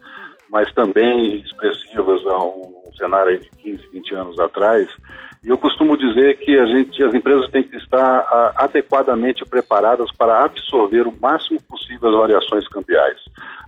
mas 0.50 0.72
também 0.74 1.38
expressivas 1.38 2.26
a 2.26 2.38
um 2.38 2.92
cenário 2.98 3.40
de 3.40 3.50
15, 3.50 3.88
20 3.92 4.16
anos 4.16 4.40
atrás. 4.40 4.88
E 5.44 5.50
eu 5.50 5.58
costumo 5.58 5.96
dizer 5.98 6.38
que 6.40 6.58
a 6.58 6.66
gente, 6.66 7.02
as 7.04 7.14
empresas 7.14 7.50
têm 7.50 7.64
que 7.64 7.78
estar 7.78 8.20
uh, 8.22 8.64
adequadamente 8.64 9.46
preparadas 9.46 10.12
para 10.18 10.44
absorver 10.44 11.08
o 11.08 11.14
máximo 11.22 11.62
possível 11.64 12.10
as 12.10 12.16
variações 12.16 12.68
cambiais. 12.68 13.20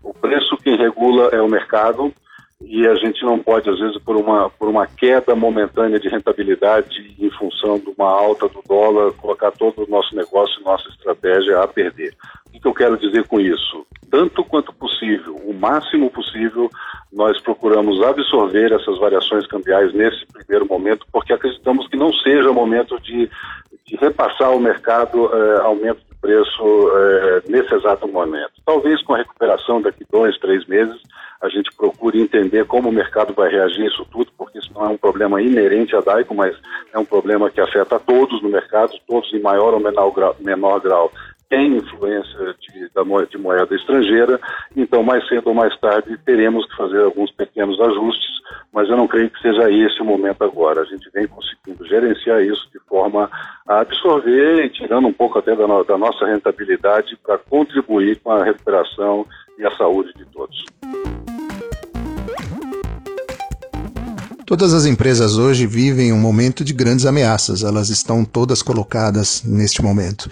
O 0.03 0.13
preço 0.13 0.57
quem 0.57 0.75
regula 0.75 1.29
é 1.31 1.41
o 1.41 1.47
mercado, 1.47 2.13
e 2.61 2.85
a 2.85 2.95
gente 2.95 3.23
não 3.23 3.39
pode, 3.39 3.69
às 3.69 3.79
vezes, 3.79 3.97
por 3.99 4.17
uma, 4.17 4.49
por 4.49 4.67
uma 4.67 4.85
queda 4.85 5.33
momentânea 5.33 5.99
de 5.99 6.09
rentabilidade 6.09 7.15
em 7.17 7.29
função 7.31 7.79
de 7.79 7.89
uma 7.97 8.09
alta 8.09 8.49
do 8.49 8.61
dólar, 8.67 9.13
colocar 9.13 9.51
todo 9.51 9.83
o 9.83 9.89
nosso 9.89 10.13
negócio, 10.13 10.61
nossa 10.63 10.87
estratégia 10.89 11.61
a 11.61 11.67
perder. 11.67 12.13
O 12.53 12.59
que 12.59 12.67
eu 12.67 12.73
quero 12.73 12.97
dizer 12.97 13.25
com 13.27 13.39
isso? 13.39 13.85
Tanto 14.11 14.43
quanto 14.43 14.73
possível, 14.73 15.35
o 15.35 15.53
máximo 15.53 16.09
possível, 16.09 16.69
nós 17.13 17.39
procuramos 17.39 18.03
absorver 18.03 18.73
essas 18.73 18.97
variações 18.99 19.47
cambiais 19.47 19.93
nesse 19.93 20.25
primeiro 20.25 20.67
momento, 20.67 21.05
porque 21.13 21.31
acreditamos 21.31 21.87
que 21.87 21.95
não 21.95 22.11
seja 22.11 22.51
momento 22.51 22.99
de, 22.99 23.29
de 23.85 23.95
repassar 23.95 24.49
ao 24.49 24.59
mercado 24.59 25.29
eh, 25.33 25.61
aumento 25.61 26.01
de 26.09 26.15
preço 26.19 26.91
eh, 26.93 27.43
nesse 27.47 27.73
exato 27.73 28.07
momento. 28.07 28.51
Talvez 28.65 29.01
com 29.03 29.13
a 29.13 29.17
recuperação 29.17 29.81
daqui 29.81 30.03
dois, 30.11 30.37
três 30.39 30.65
meses, 30.65 30.99
a 31.41 31.47
gente 31.47 31.69
procure 31.75 32.21
entender 32.21 32.65
como 32.65 32.89
o 32.89 32.91
mercado 32.91 33.33
vai 33.33 33.49
reagir 33.49 33.83
a 33.83 33.87
isso 33.87 34.05
tudo, 34.11 34.31
porque 34.37 34.59
isso 34.59 34.71
não 34.73 34.85
é 34.85 34.89
um 34.89 34.97
problema 34.97 35.41
inerente 35.41 35.95
à 35.95 36.01
DAICO, 36.01 36.35
mas 36.35 36.55
é 36.93 36.99
um 36.99 37.05
problema 37.05 37.49
que 37.49 37.61
afeta 37.61 37.99
todos 37.99 38.41
no 38.41 38.49
mercado, 38.49 38.93
todos 39.07 39.31
em 39.33 39.41
maior 39.41 39.73
ou 39.73 39.79
menor 39.79 40.11
grau, 40.11 40.35
menor 40.39 40.79
grau 40.81 41.11
têm 41.49 41.77
influência 41.77 42.55
de, 42.59 42.89
de 43.29 43.37
moeda 43.37 43.75
estrangeira, 43.75 44.39
então 44.75 45.01
mais 45.01 45.27
cedo 45.27 45.47
ou 45.47 45.53
mais 45.53 45.75
tarde 45.79 46.17
teremos 46.23 46.65
que 46.67 46.77
fazer 46.77 47.01
alguns 47.01 47.31
pequenos 47.31 47.79
ajustes, 47.81 48.39
mas 48.71 48.87
eu 48.87 48.95
não 48.95 49.07
creio 49.07 49.31
que 49.31 49.41
seja 49.41 49.69
esse 49.71 49.99
o 49.99 50.05
momento 50.05 50.43
agora. 50.43 50.81
A 50.81 50.85
gente 50.85 51.09
vem 51.11 51.27
conseguindo 51.27 51.85
gerenciar 51.87 52.43
isso 52.43 52.69
de 52.71 52.79
forma 52.87 53.29
a 53.67 53.79
absorver 53.79 54.65
e 54.65 54.69
tirando 54.69 55.07
um 55.07 55.13
pouco 55.13 55.39
até 55.39 55.55
da, 55.55 55.67
no, 55.67 55.83
da 55.83 55.97
nossa 55.97 56.25
rentabilidade 56.25 57.17
para 57.17 57.39
contribuir 57.39 58.19
com 58.19 58.31
a 58.31 58.43
recuperação 58.43 59.25
e 59.59 59.65
a 59.65 59.71
saúde 59.71 60.11
de 60.15 60.25
todos. 60.25 60.65
Todas 64.49 64.73
as 64.73 64.87
empresas 64.87 65.37
hoje 65.37 65.67
vivem 65.67 66.11
um 66.11 66.17
momento 66.17 66.63
de 66.63 66.73
grandes 66.73 67.05
ameaças, 67.05 67.63
elas 67.63 67.91
estão 67.91 68.25
todas 68.25 68.63
colocadas 68.63 69.43
neste 69.45 69.83
momento. 69.83 70.27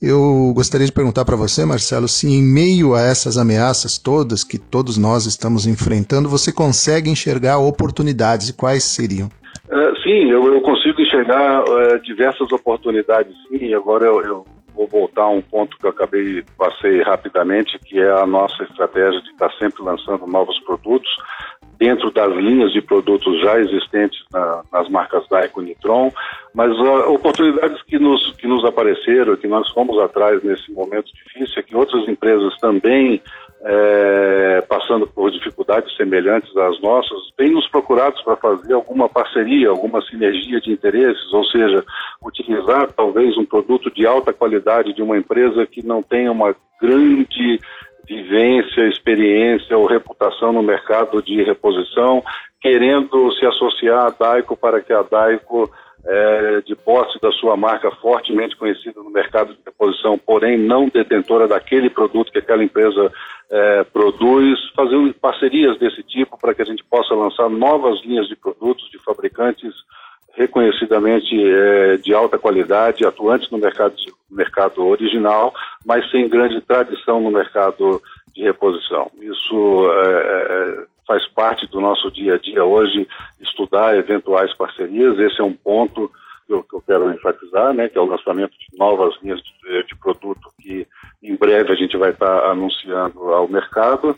Eu 0.00 0.52
gostaria 0.54 0.86
de 0.86 0.92
perguntar 0.92 1.24
para 1.24 1.36
você, 1.36 1.64
Marcelo, 1.64 2.06
se 2.06 2.26
em 2.26 2.42
meio 2.42 2.94
a 2.94 3.00
essas 3.00 3.38
ameaças 3.38 3.96
todas 3.96 4.44
que 4.44 4.58
todos 4.58 4.98
nós 4.98 5.24
estamos 5.24 5.66
enfrentando, 5.66 6.28
você 6.28 6.52
consegue 6.52 7.08
enxergar 7.08 7.60
oportunidades 7.60 8.50
e 8.50 8.52
quais 8.52 8.84
seriam? 8.84 9.28
Uh, 9.70 9.96
sim, 10.02 10.30
eu, 10.30 10.52
eu, 10.52 10.60
consigo 10.60 11.00
enxergar 11.00 11.62
uh, 11.62 11.98
diversas 12.02 12.52
oportunidades, 12.52 13.32
sim. 13.48 13.72
Agora 13.72 14.04
eu, 14.04 14.20
eu 14.22 14.46
vou 14.86 15.00
voltar 15.00 15.22
a 15.22 15.28
um 15.28 15.42
ponto 15.42 15.76
que 15.76 15.86
eu 15.86 15.90
acabei, 15.90 16.44
passei 16.56 17.02
rapidamente, 17.02 17.78
que 17.78 17.98
é 17.98 18.10
a 18.10 18.26
nossa 18.26 18.62
estratégia 18.64 19.20
de 19.20 19.30
estar 19.30 19.50
sempre 19.52 19.82
lançando 19.82 20.26
novos 20.26 20.58
produtos 20.60 21.10
dentro 21.78 22.12
das 22.12 22.32
linhas 22.36 22.72
de 22.72 22.80
produtos 22.80 23.40
já 23.40 23.58
existentes 23.58 24.24
na, 24.32 24.62
nas 24.72 24.88
marcas 24.88 25.26
Daico 25.28 25.60
e 25.60 25.64
Nitron, 25.66 26.12
mas 26.54 26.70
uh, 26.78 27.12
oportunidades 27.12 27.82
que 27.82 27.98
nos, 27.98 28.32
que 28.36 28.46
nos 28.46 28.64
apareceram, 28.64 29.36
que 29.36 29.48
nós 29.48 29.68
fomos 29.70 29.98
atrás 29.98 30.42
nesse 30.44 30.70
momento 30.70 31.10
difícil, 31.12 31.58
é 31.58 31.62
que 31.62 31.74
outras 31.74 32.06
empresas 32.08 32.56
também 32.58 33.20
é, 33.64 34.60
passando 34.62 35.06
por 35.06 35.30
dificuldades 35.30 35.94
semelhantes 35.96 36.54
às 36.56 36.80
nossas, 36.80 37.30
têm 37.36 37.50
nos 37.50 37.68
procurado 37.68 38.16
para 38.24 38.36
fazer 38.36 38.72
alguma 38.72 39.08
parceria, 39.08 39.68
alguma 39.68 40.02
sinergia 40.02 40.60
de 40.60 40.72
interesses, 40.72 41.32
ou 41.32 41.44
seja, 41.44 41.84
utilizar 42.24 42.90
talvez 42.92 43.36
um 43.36 43.44
produto 43.44 43.90
de 43.90 44.06
alta 44.06 44.32
qualidade 44.32 44.92
de 44.92 45.02
uma 45.02 45.16
empresa 45.16 45.66
que 45.66 45.84
não 45.84 46.02
tenha 46.02 46.32
uma 46.32 46.54
grande 46.80 47.60
vivência, 48.04 48.88
experiência 48.88 49.78
ou 49.78 49.86
reputação 49.86 50.52
no 50.52 50.62
mercado 50.62 51.22
de 51.22 51.42
reposição, 51.42 52.22
querendo 52.60 53.32
se 53.32 53.46
associar 53.46 54.06
à 54.06 54.10
Daico 54.10 54.56
para 54.56 54.80
que 54.80 54.92
a 54.92 55.02
Daico, 55.02 55.70
é, 56.04 56.60
de 56.62 56.74
posse 56.74 57.20
da 57.20 57.30
sua 57.32 57.56
marca 57.56 57.90
fortemente 57.92 58.56
conhecida 58.56 59.00
no 59.02 59.10
mercado 59.10 59.54
de 59.54 59.60
reposição, 59.64 60.18
porém 60.18 60.58
não 60.58 60.88
detentora 60.88 61.46
daquele 61.46 61.88
produto 61.88 62.32
que 62.32 62.38
aquela 62.38 62.64
empresa 62.64 63.12
é, 63.50 63.84
produz, 63.84 64.58
fazer 64.74 65.14
parcerias 65.20 65.78
desse 65.78 66.02
tipo 66.02 66.38
para 66.38 66.54
que 66.54 66.62
a 66.62 66.64
gente 66.64 66.82
possa 66.84 67.14
lançar 67.14 67.48
novas 67.48 68.02
linhas 68.04 68.26
de 68.28 68.34
produtos 68.34 68.90
de 68.90 68.98
fabricantes 68.98 69.72
reconhecidamente 70.34 71.34
é, 71.38 71.96
de 71.98 72.14
alta 72.14 72.38
qualidade, 72.38 73.04
atuantes 73.04 73.50
no 73.50 73.58
mercado, 73.58 73.94
mercado 74.30 74.84
original, 74.86 75.52
mas 75.84 76.10
sem 76.10 76.28
grande 76.28 76.60
tradição 76.62 77.20
no 77.20 77.30
mercado 77.30 78.00
de 78.34 78.42
reposição. 78.42 79.10
Isso 79.20 79.90
é, 79.90 80.08
é, 80.08 80.86
faz 81.06 81.26
parte 81.28 81.66
do 81.66 81.80
nosso 81.80 82.10
dia 82.10 82.34
a 82.34 82.38
dia 82.38 82.64
hoje, 82.64 83.08
estudar 83.40 83.96
eventuais 83.96 84.54
parcerias. 84.54 85.18
Esse 85.18 85.40
é 85.40 85.44
um 85.44 85.52
ponto 85.52 86.10
que 86.46 86.52
eu, 86.52 86.62
que 86.62 86.74
eu 86.74 86.82
quero 86.82 87.12
enfatizar, 87.12 87.72
né, 87.72 87.88
que 87.88 87.98
é 87.98 88.00
o 88.00 88.06
lançamento 88.06 88.52
de 88.52 88.78
novas 88.78 89.14
linhas 89.22 89.40
de, 89.40 89.82
de 89.84 89.96
produto 89.96 90.52
que 90.60 90.86
em 91.22 91.36
breve 91.36 91.72
a 91.72 91.76
gente 91.76 91.96
vai 91.96 92.10
estar 92.10 92.50
anunciando 92.50 93.32
ao 93.32 93.48
mercado. 93.48 94.16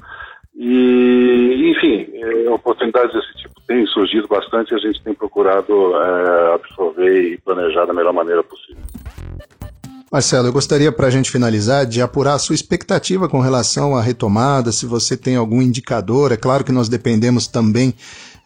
E, 0.55 1.73
enfim, 1.75 2.09
é, 2.15 2.51
oportunidades 2.51 3.13
desse 3.13 3.35
tipo 3.39 3.61
têm 3.67 3.85
surgido 3.87 4.29
bastante 4.29 4.73
e 4.73 4.77
a 4.77 4.79
gente 4.79 5.03
tem 5.03 5.13
procurado 5.13 5.97
é, 5.97 6.55
absorver 6.55 7.33
e 7.33 7.39
planejar 7.39 7.87
da 7.87 7.93
melhor 7.93 8.13
maneira 8.13 8.43
possível. 8.43 8.83
Marcelo, 10.15 10.47
eu 10.47 10.53
gostaria, 10.53 10.93
para 10.93 11.09
a 11.09 11.11
gente 11.11 11.29
finalizar, 11.29 11.85
de 11.85 12.01
apurar 12.01 12.35
a 12.35 12.39
sua 12.39 12.55
expectativa 12.55 13.29
com 13.29 13.41
relação 13.41 13.97
à 13.97 14.01
retomada, 14.01 14.71
se 14.71 14.87
você 14.87 15.17
tem 15.17 15.35
algum 15.35 15.61
indicador. 15.61 16.31
É 16.31 16.37
claro 16.37 16.63
que 16.63 16.71
nós 16.71 16.89
dependemos 16.89 17.49
também 17.49 17.93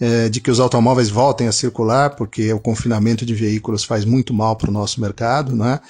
é, 0.00 0.28
de 0.28 0.40
que 0.40 0.50
os 0.50 0.61
automóveis 0.61 1.09
voltem 1.09 1.49
a 1.49 1.52
circular, 1.52 2.11
porque 2.11 2.52
o 2.52 2.61
confinamento 2.61 3.26
de 3.26 3.35
veículos 3.35 3.85
faz 3.85 4.05
muito 4.05 4.33
mal 4.33 4.57
para 4.57 4.71
o 4.71 4.73
nosso 4.73 5.00
mercado, 5.00 5.55
né? 5.55 5.81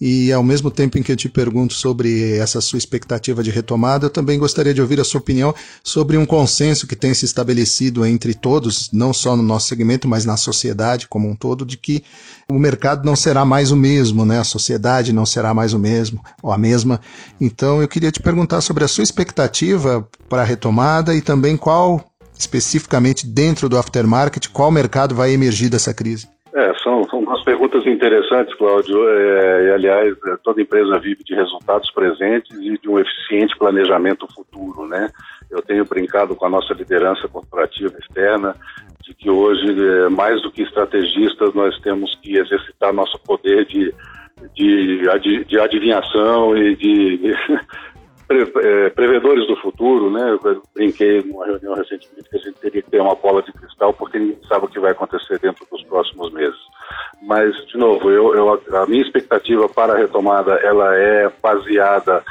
E 0.00 0.32
ao 0.32 0.42
mesmo 0.42 0.70
tempo 0.70 0.98
em 0.98 1.02
que 1.02 1.12
eu 1.12 1.16
te 1.16 1.28
pergunto 1.28 1.72
sobre 1.72 2.36
essa 2.36 2.60
sua 2.60 2.78
expectativa 2.78 3.42
de 3.42 3.50
retomada, 3.50 4.06
eu 4.06 4.10
também 4.10 4.38
gostaria 4.38 4.74
de 4.74 4.82
ouvir 4.82 5.00
a 5.00 5.04
sua 5.04 5.20
opinião 5.20 5.54
sobre 5.82 6.18
um 6.18 6.26
consenso 6.26 6.86
que 6.86 6.96
tem 6.96 7.14
se 7.14 7.24
estabelecido 7.24 8.04
entre 8.04 8.34
todos, 8.34 8.90
não 8.92 9.14
só 9.14 9.36
no 9.36 9.42
nosso 9.42 9.68
segmento, 9.68 10.08
mas 10.08 10.24
na 10.24 10.36
sociedade 10.36 11.08
como 11.08 11.28
um 11.28 11.36
todo, 11.36 11.64
de 11.64 11.78
que 11.78 12.02
o 12.50 12.58
mercado 12.58 13.04
não 13.06 13.16
será 13.16 13.44
mais 13.44 13.70
o 13.70 13.76
mesmo, 13.76 14.26
né? 14.26 14.40
A 14.40 14.44
sociedade 14.44 15.12
não 15.12 15.24
será 15.24 15.54
mais 15.54 15.72
o 15.72 15.78
mesmo 15.78 16.22
ou 16.42 16.52
a 16.52 16.58
mesma. 16.58 17.00
Então 17.40 17.80
eu 17.80 17.88
queria 17.88 18.12
te 18.12 18.20
perguntar 18.20 18.60
sobre 18.60 18.84
a 18.84 18.88
sua 18.88 19.04
expectativa 19.04 20.06
para 20.28 20.42
a 20.42 20.44
retomada 20.44 21.14
e 21.14 21.22
também 21.22 21.56
qual 21.56 22.04
especificamente 22.38 23.26
dentro 23.26 23.68
do 23.68 23.78
aftermarket, 23.78 24.48
qual 24.52 24.70
mercado 24.70 25.14
vai 25.14 25.32
emergir 25.32 25.70
dessa 25.70 25.94
crise? 25.94 26.28
É, 26.54 26.72
são, 26.84 27.02
são 27.08 27.18
umas 27.18 27.42
perguntas 27.42 27.84
interessantes, 27.84 28.54
Cláudio. 28.54 29.08
É, 29.08 29.66
e, 29.66 29.70
aliás, 29.72 30.14
é, 30.28 30.36
toda 30.42 30.62
empresa 30.62 31.00
vive 31.00 31.24
de 31.24 31.34
resultados 31.34 31.90
presentes 31.90 32.56
e 32.56 32.78
de 32.78 32.88
um 32.88 32.96
eficiente 32.96 33.58
planejamento 33.58 34.24
futuro, 34.32 34.86
né? 34.86 35.08
Eu 35.50 35.60
tenho 35.62 35.84
brincado 35.84 36.36
com 36.36 36.46
a 36.46 36.48
nossa 36.48 36.72
liderança 36.72 37.26
corporativa 37.26 37.96
externa 37.98 38.54
de 39.02 39.12
que 39.14 39.28
hoje, 39.28 39.66
é, 39.66 40.08
mais 40.08 40.40
do 40.42 40.50
que 40.52 40.62
estrategistas, 40.62 41.52
nós 41.54 41.76
temos 41.80 42.14
que 42.22 42.36
exercitar 42.36 42.92
nosso 42.92 43.18
poder 43.18 43.66
de, 43.66 43.92
de, 44.54 45.44
de 45.44 45.58
adivinhação 45.58 46.56
e 46.56 46.76
de 46.76 47.34
pre, 48.26 48.42
é, 48.62 48.90
prevedores 48.90 49.46
do 49.46 49.56
futuro, 49.56 50.10
né? 50.10 50.38
Eu 50.42 50.62
brinquei 50.74 51.22
numa 51.22 51.46
reunião 51.46 51.74
recentemente 51.74 52.28
que 52.28 52.36
a 52.36 52.40
gente 52.40 52.58
teria 52.60 52.82
que 52.82 52.90
ter 52.90 53.00
uma 53.00 53.14
bola 53.14 53.42
de 53.42 53.52
cristal 53.52 53.92
porque 53.92 54.18
ninguém 54.18 54.38
sabe 54.48 54.66
o 54.66 54.68
que 54.68 54.80
vai 54.80 54.92
acontecer 54.92 55.38
dentro 55.38 55.66
dos 55.70 55.82
próximos 55.84 56.32
meses. 56.32 56.58
Mas, 57.22 57.54
de 57.66 57.78
novo, 57.78 58.10
eu, 58.10 58.34
eu, 58.34 58.76
a 58.76 58.86
minha 58.86 59.02
expectativa 59.02 59.68
para 59.68 59.94
a 59.94 59.96
retomada 59.96 60.54
ela 60.54 60.94
é 60.96 61.30
baseada 61.42 62.22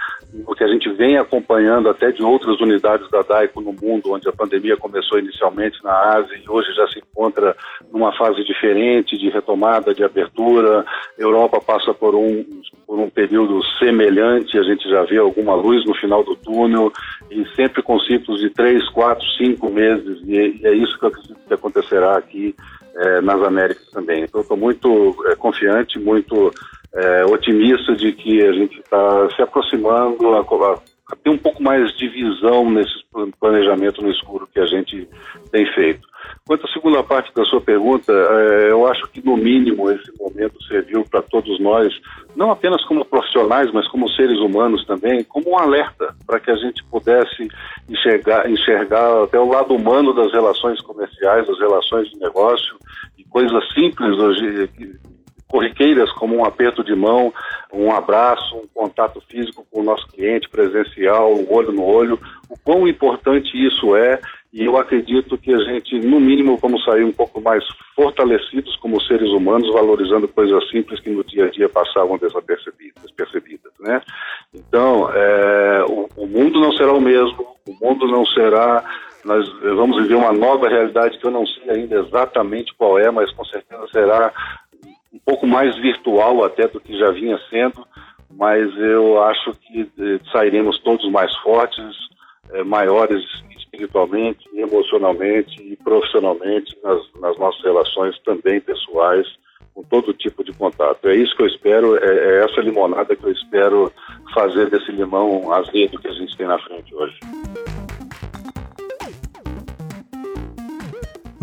que 0.64 0.70
a 0.70 0.72
gente 0.72 0.90
vem 0.94 1.18
acompanhando 1.18 1.90
até 1.90 2.12
de 2.12 2.24
outras 2.24 2.60
unidades 2.62 3.10
da 3.10 3.22
DAICO 3.22 3.60
no 3.60 3.74
mundo, 3.74 4.14
onde 4.14 4.30
a 4.30 4.32
pandemia 4.32 4.78
começou 4.78 5.20
inicialmente 5.20 5.84
na 5.84 5.92
Ásia 6.16 6.38
e 6.38 6.50
hoje 6.50 6.74
já 6.74 6.88
se 6.88 7.00
encontra 7.00 7.56
numa 7.92 8.14
fase 8.14 8.44
diferente 8.46 9.18
de 9.18 9.30
retomada, 9.30 9.94
de 9.94 10.04
abertura. 10.04 10.86
A 11.20 11.22
Europa 11.22 11.60
passa 11.60 11.94
por 11.94 12.16
um, 12.16 12.46
por 12.88 12.98
um 12.98 13.10
período 13.10 13.62
semelhante, 13.78 14.58
a 14.58 14.64
gente 14.64 14.90
já 14.90 15.04
vê 15.04 15.18
alguma 15.18 15.54
luz 15.54 15.86
no 15.86 15.94
final 15.96 16.24
do 16.24 16.36
túnel 16.36 16.92
e 17.30 17.46
sempre 17.56 17.82
com 17.82 18.00
ciclos 18.00 18.40
de 18.40 18.50
três, 18.50 18.88
quatro, 18.90 19.26
cinco 19.38 19.70
meses 19.70 20.22
e, 20.26 20.62
é 20.66 20.74
isso 20.74 20.98
que 20.98 21.06
eu 21.06 21.10
acredito 21.10 21.40
que 21.46 21.54
acontecerá 21.54 22.18
aqui 22.18 22.56
é, 22.96 23.22
nas 23.22 23.42
Américas 23.42 23.90
também. 23.90 24.24
Então, 24.24 24.40
estou 24.40 24.56
muito 24.56 25.14
é, 25.28 25.36
confiante, 25.36 26.00
muito 26.00 26.54
é, 26.96 27.26
otimista 27.26 27.96
de 27.96 28.12
que 28.14 28.42
a 28.42 28.54
gente 28.54 28.80
está 28.80 29.30
se 29.36 29.42
aproximando 29.42 30.36
a, 30.36 30.40
a, 30.40 30.80
a, 31.12 31.16
ter 31.16 31.30
um 31.30 31.38
pouco 31.38 31.62
mais 31.62 31.92
de 31.98 32.08
visão 32.08 32.70
nesse 32.70 33.04
planejamento 33.40 34.02
no 34.02 34.12
escuro 34.12 34.48
que 34.52 34.60
a 34.60 34.66
gente 34.66 35.08
tem 35.52 35.66
feito. 35.74 36.08
Quanto 36.46 36.66
à 36.66 36.72
segunda 36.72 37.04
parte 37.04 37.34
da 37.34 37.44
sua 37.46 37.62
pergunta, 37.62 38.12
é, 38.12 38.72
eu 38.72 38.86
acho 38.88 39.08
que 39.10 39.26
no 39.26 39.36
mínimo 39.36 39.90
esse 39.90 40.12
momento 40.20 40.62
serviu 40.64 41.04
para 41.10 41.22
todos 41.22 41.60
nós, 41.60 41.94
não 42.36 42.52
apenas 42.52 42.84
como 42.86 43.06
profissionais, 43.06 43.72
mas 43.72 43.88
como 43.88 44.10
seres 44.12 44.40
humanos 44.40 44.86
também, 44.86 45.24
como 45.24 45.52
um 45.52 45.58
alerta 45.58 46.16
para 46.26 46.40
que 46.40 46.52
a 46.52 46.56
gente 46.56 46.84
pudesse 46.86 47.48
enxergar, 47.90 48.50
enxergar 48.50 49.24
até 49.24 49.40
o 49.40 49.50
lado 49.50 49.74
humano 49.74 50.14
das 50.14 50.32
relações 50.32 50.82
comerciais, 50.82 51.48
das 51.48 51.60
relações 51.60 52.10
de 52.10 52.20
negócio, 52.20 52.76
e 53.18 53.24
coisas 53.24 53.64
simples 53.74 54.18
hoje 54.18 54.70
corriqueiras 55.54 56.12
como 56.14 56.36
um 56.36 56.44
aperto 56.44 56.84
de 56.84 56.96
mão, 56.96 57.32
um 57.72 57.92
abraço, 57.92 58.56
um 58.56 58.66
contato 58.74 59.22
físico 59.30 59.64
com 59.70 59.82
o 59.82 59.84
nosso 59.84 60.08
cliente 60.08 60.50
presencial, 60.50 61.32
olho 61.48 61.72
no 61.72 61.86
olho, 61.86 62.20
o 62.50 62.58
quão 62.58 62.88
importante 62.88 63.56
isso 63.56 63.96
é 63.96 64.20
e 64.52 64.66
eu 64.66 64.78
acredito 64.78 65.38
que 65.38 65.54
a 65.54 65.60
gente, 65.60 66.00
no 66.00 66.20
mínimo, 66.20 66.58
vamos 66.58 66.84
sair 66.84 67.04
um 67.04 67.12
pouco 67.12 67.40
mais 67.40 67.64
fortalecidos 67.96 68.76
como 68.78 69.02
seres 69.02 69.30
humanos, 69.30 69.72
valorizando 69.72 70.28
coisas 70.28 70.68
simples 70.72 71.00
que 71.00 71.12
no 71.12 71.24
dia 71.24 71.46
a 71.46 71.50
dia 71.52 71.70
passavam 71.70 72.18
desapercebidas, 72.18 73.04
despercebidas, 73.04 73.72
né? 73.80 74.02
Então, 74.56 75.08
é, 75.14 75.86
o, 75.88 76.10
o 76.18 76.26
mundo 76.26 76.60
não 76.60 76.72
será 76.74 76.94
o 76.94 77.02
mesmo, 77.02 77.46
o 77.68 77.74
mundo 77.80 78.08
não 78.08 78.26
será 78.26 78.84
nós 79.24 79.48
vamos 79.62 80.02
viver 80.02 80.16
uma 80.16 80.34
nova 80.34 80.68
realidade 80.68 81.18
que 81.18 81.26
eu 81.26 81.32
não 81.32 81.46
sei 81.48 81.70
ainda 81.70 82.00
exatamente 82.00 82.74
qual 82.76 83.00
é, 83.00 83.10
mas 83.10 83.32
com 83.32 83.46
certeza 83.46 83.88
será 83.92 84.28
um 84.28 84.32
pouco 85.26 85.48
mais 85.48 85.76
virtual 85.78 86.44
até 86.44 86.68
do 86.68 86.80
que 86.80 86.98
já 86.98 87.12
vinha 87.12 87.40
sendo, 87.50 87.86
mas 88.32 88.76
eu 88.78 89.22
acho 89.24 89.54
que 89.54 89.90
eh, 90.00 90.20
sairemos 90.32 90.80
todos 90.80 91.10
mais 91.12 91.36
fortes, 91.38 91.96
eh, 92.52 92.64
maiores 92.64 93.24
espiritualmente, 93.58 94.48
emocionalmente 94.54 95.62
e 95.62 95.76
profissionalmente 95.78 96.78
nas, 96.84 97.00
nas, 97.20 97.38
nossas 97.38 97.64
relações 97.64 98.18
também 98.20 98.60
pessoais, 98.60 99.28
com 99.74 99.84
todo 99.84 100.14
tipo 100.14 100.44
de 100.44 100.54
contato. 100.54 101.08
É 101.08 101.16
isso 101.16 101.36
que 101.36 101.42
eu 101.42 101.48
espero, 101.48 101.98
é, 101.98 102.06
é 102.06 102.46
essa 102.46 102.62
limonada 102.62 103.16
que 103.16 103.24
eu 103.24 103.32
espero 103.32 103.92
fazer 104.34 104.70
desse 104.70 104.92
limão 104.92 105.52
azedo 105.52 106.00
que 106.00 106.08
a 106.08 106.14
gente 106.14 106.38
tem 106.38 106.48
na 106.48 106.60
frente 106.60 106.94
hoje. 106.94 107.18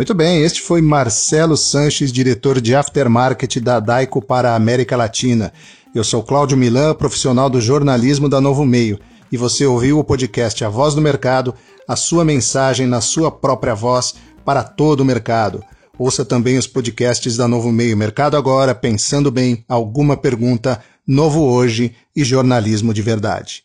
Muito 0.01 0.15
bem, 0.15 0.43
este 0.43 0.63
foi 0.63 0.81
Marcelo 0.81 1.59
Sanches, 1.59 2.11
diretor 2.11 2.59
de 2.59 2.75
aftermarket 2.75 3.61
da 3.61 3.79
Daico 3.79 4.23
para 4.23 4.53
a 4.53 4.55
América 4.57 4.97
Latina. 4.97 5.53
Eu 5.95 6.03
sou 6.03 6.23
Cláudio 6.23 6.57
Milan, 6.57 6.95
profissional 6.95 7.51
do 7.51 7.61
jornalismo 7.61 8.27
da 8.27 8.41
Novo 8.41 8.65
Meio, 8.65 8.99
e 9.31 9.37
você 9.37 9.67
ouviu 9.67 9.99
o 9.99 10.03
podcast 10.03 10.65
A 10.65 10.71
Voz 10.71 10.95
do 10.95 11.03
Mercado, 11.03 11.55
a 11.87 11.97
sua 11.97 12.25
mensagem 12.25 12.87
na 12.87 13.03
sua 13.03 13.31
própria 13.31 13.75
voz 13.75 14.15
para 14.43 14.63
todo 14.63 15.01
o 15.01 15.05
mercado. 15.05 15.63
Ouça 15.99 16.25
também 16.25 16.57
os 16.57 16.67
podcasts 16.67 17.37
da 17.37 17.47
Novo 17.47 17.71
Meio 17.71 17.95
Mercado 17.95 18.39
Agora, 18.39 18.75
Pensando 18.75 19.31
Bem, 19.31 19.67
Alguma 19.69 20.17
Pergunta, 20.17 20.81
Novo 21.07 21.43
Hoje 21.43 21.95
e 22.17 22.25
Jornalismo 22.25 22.95
de 22.95 23.03
Verdade. 23.03 23.65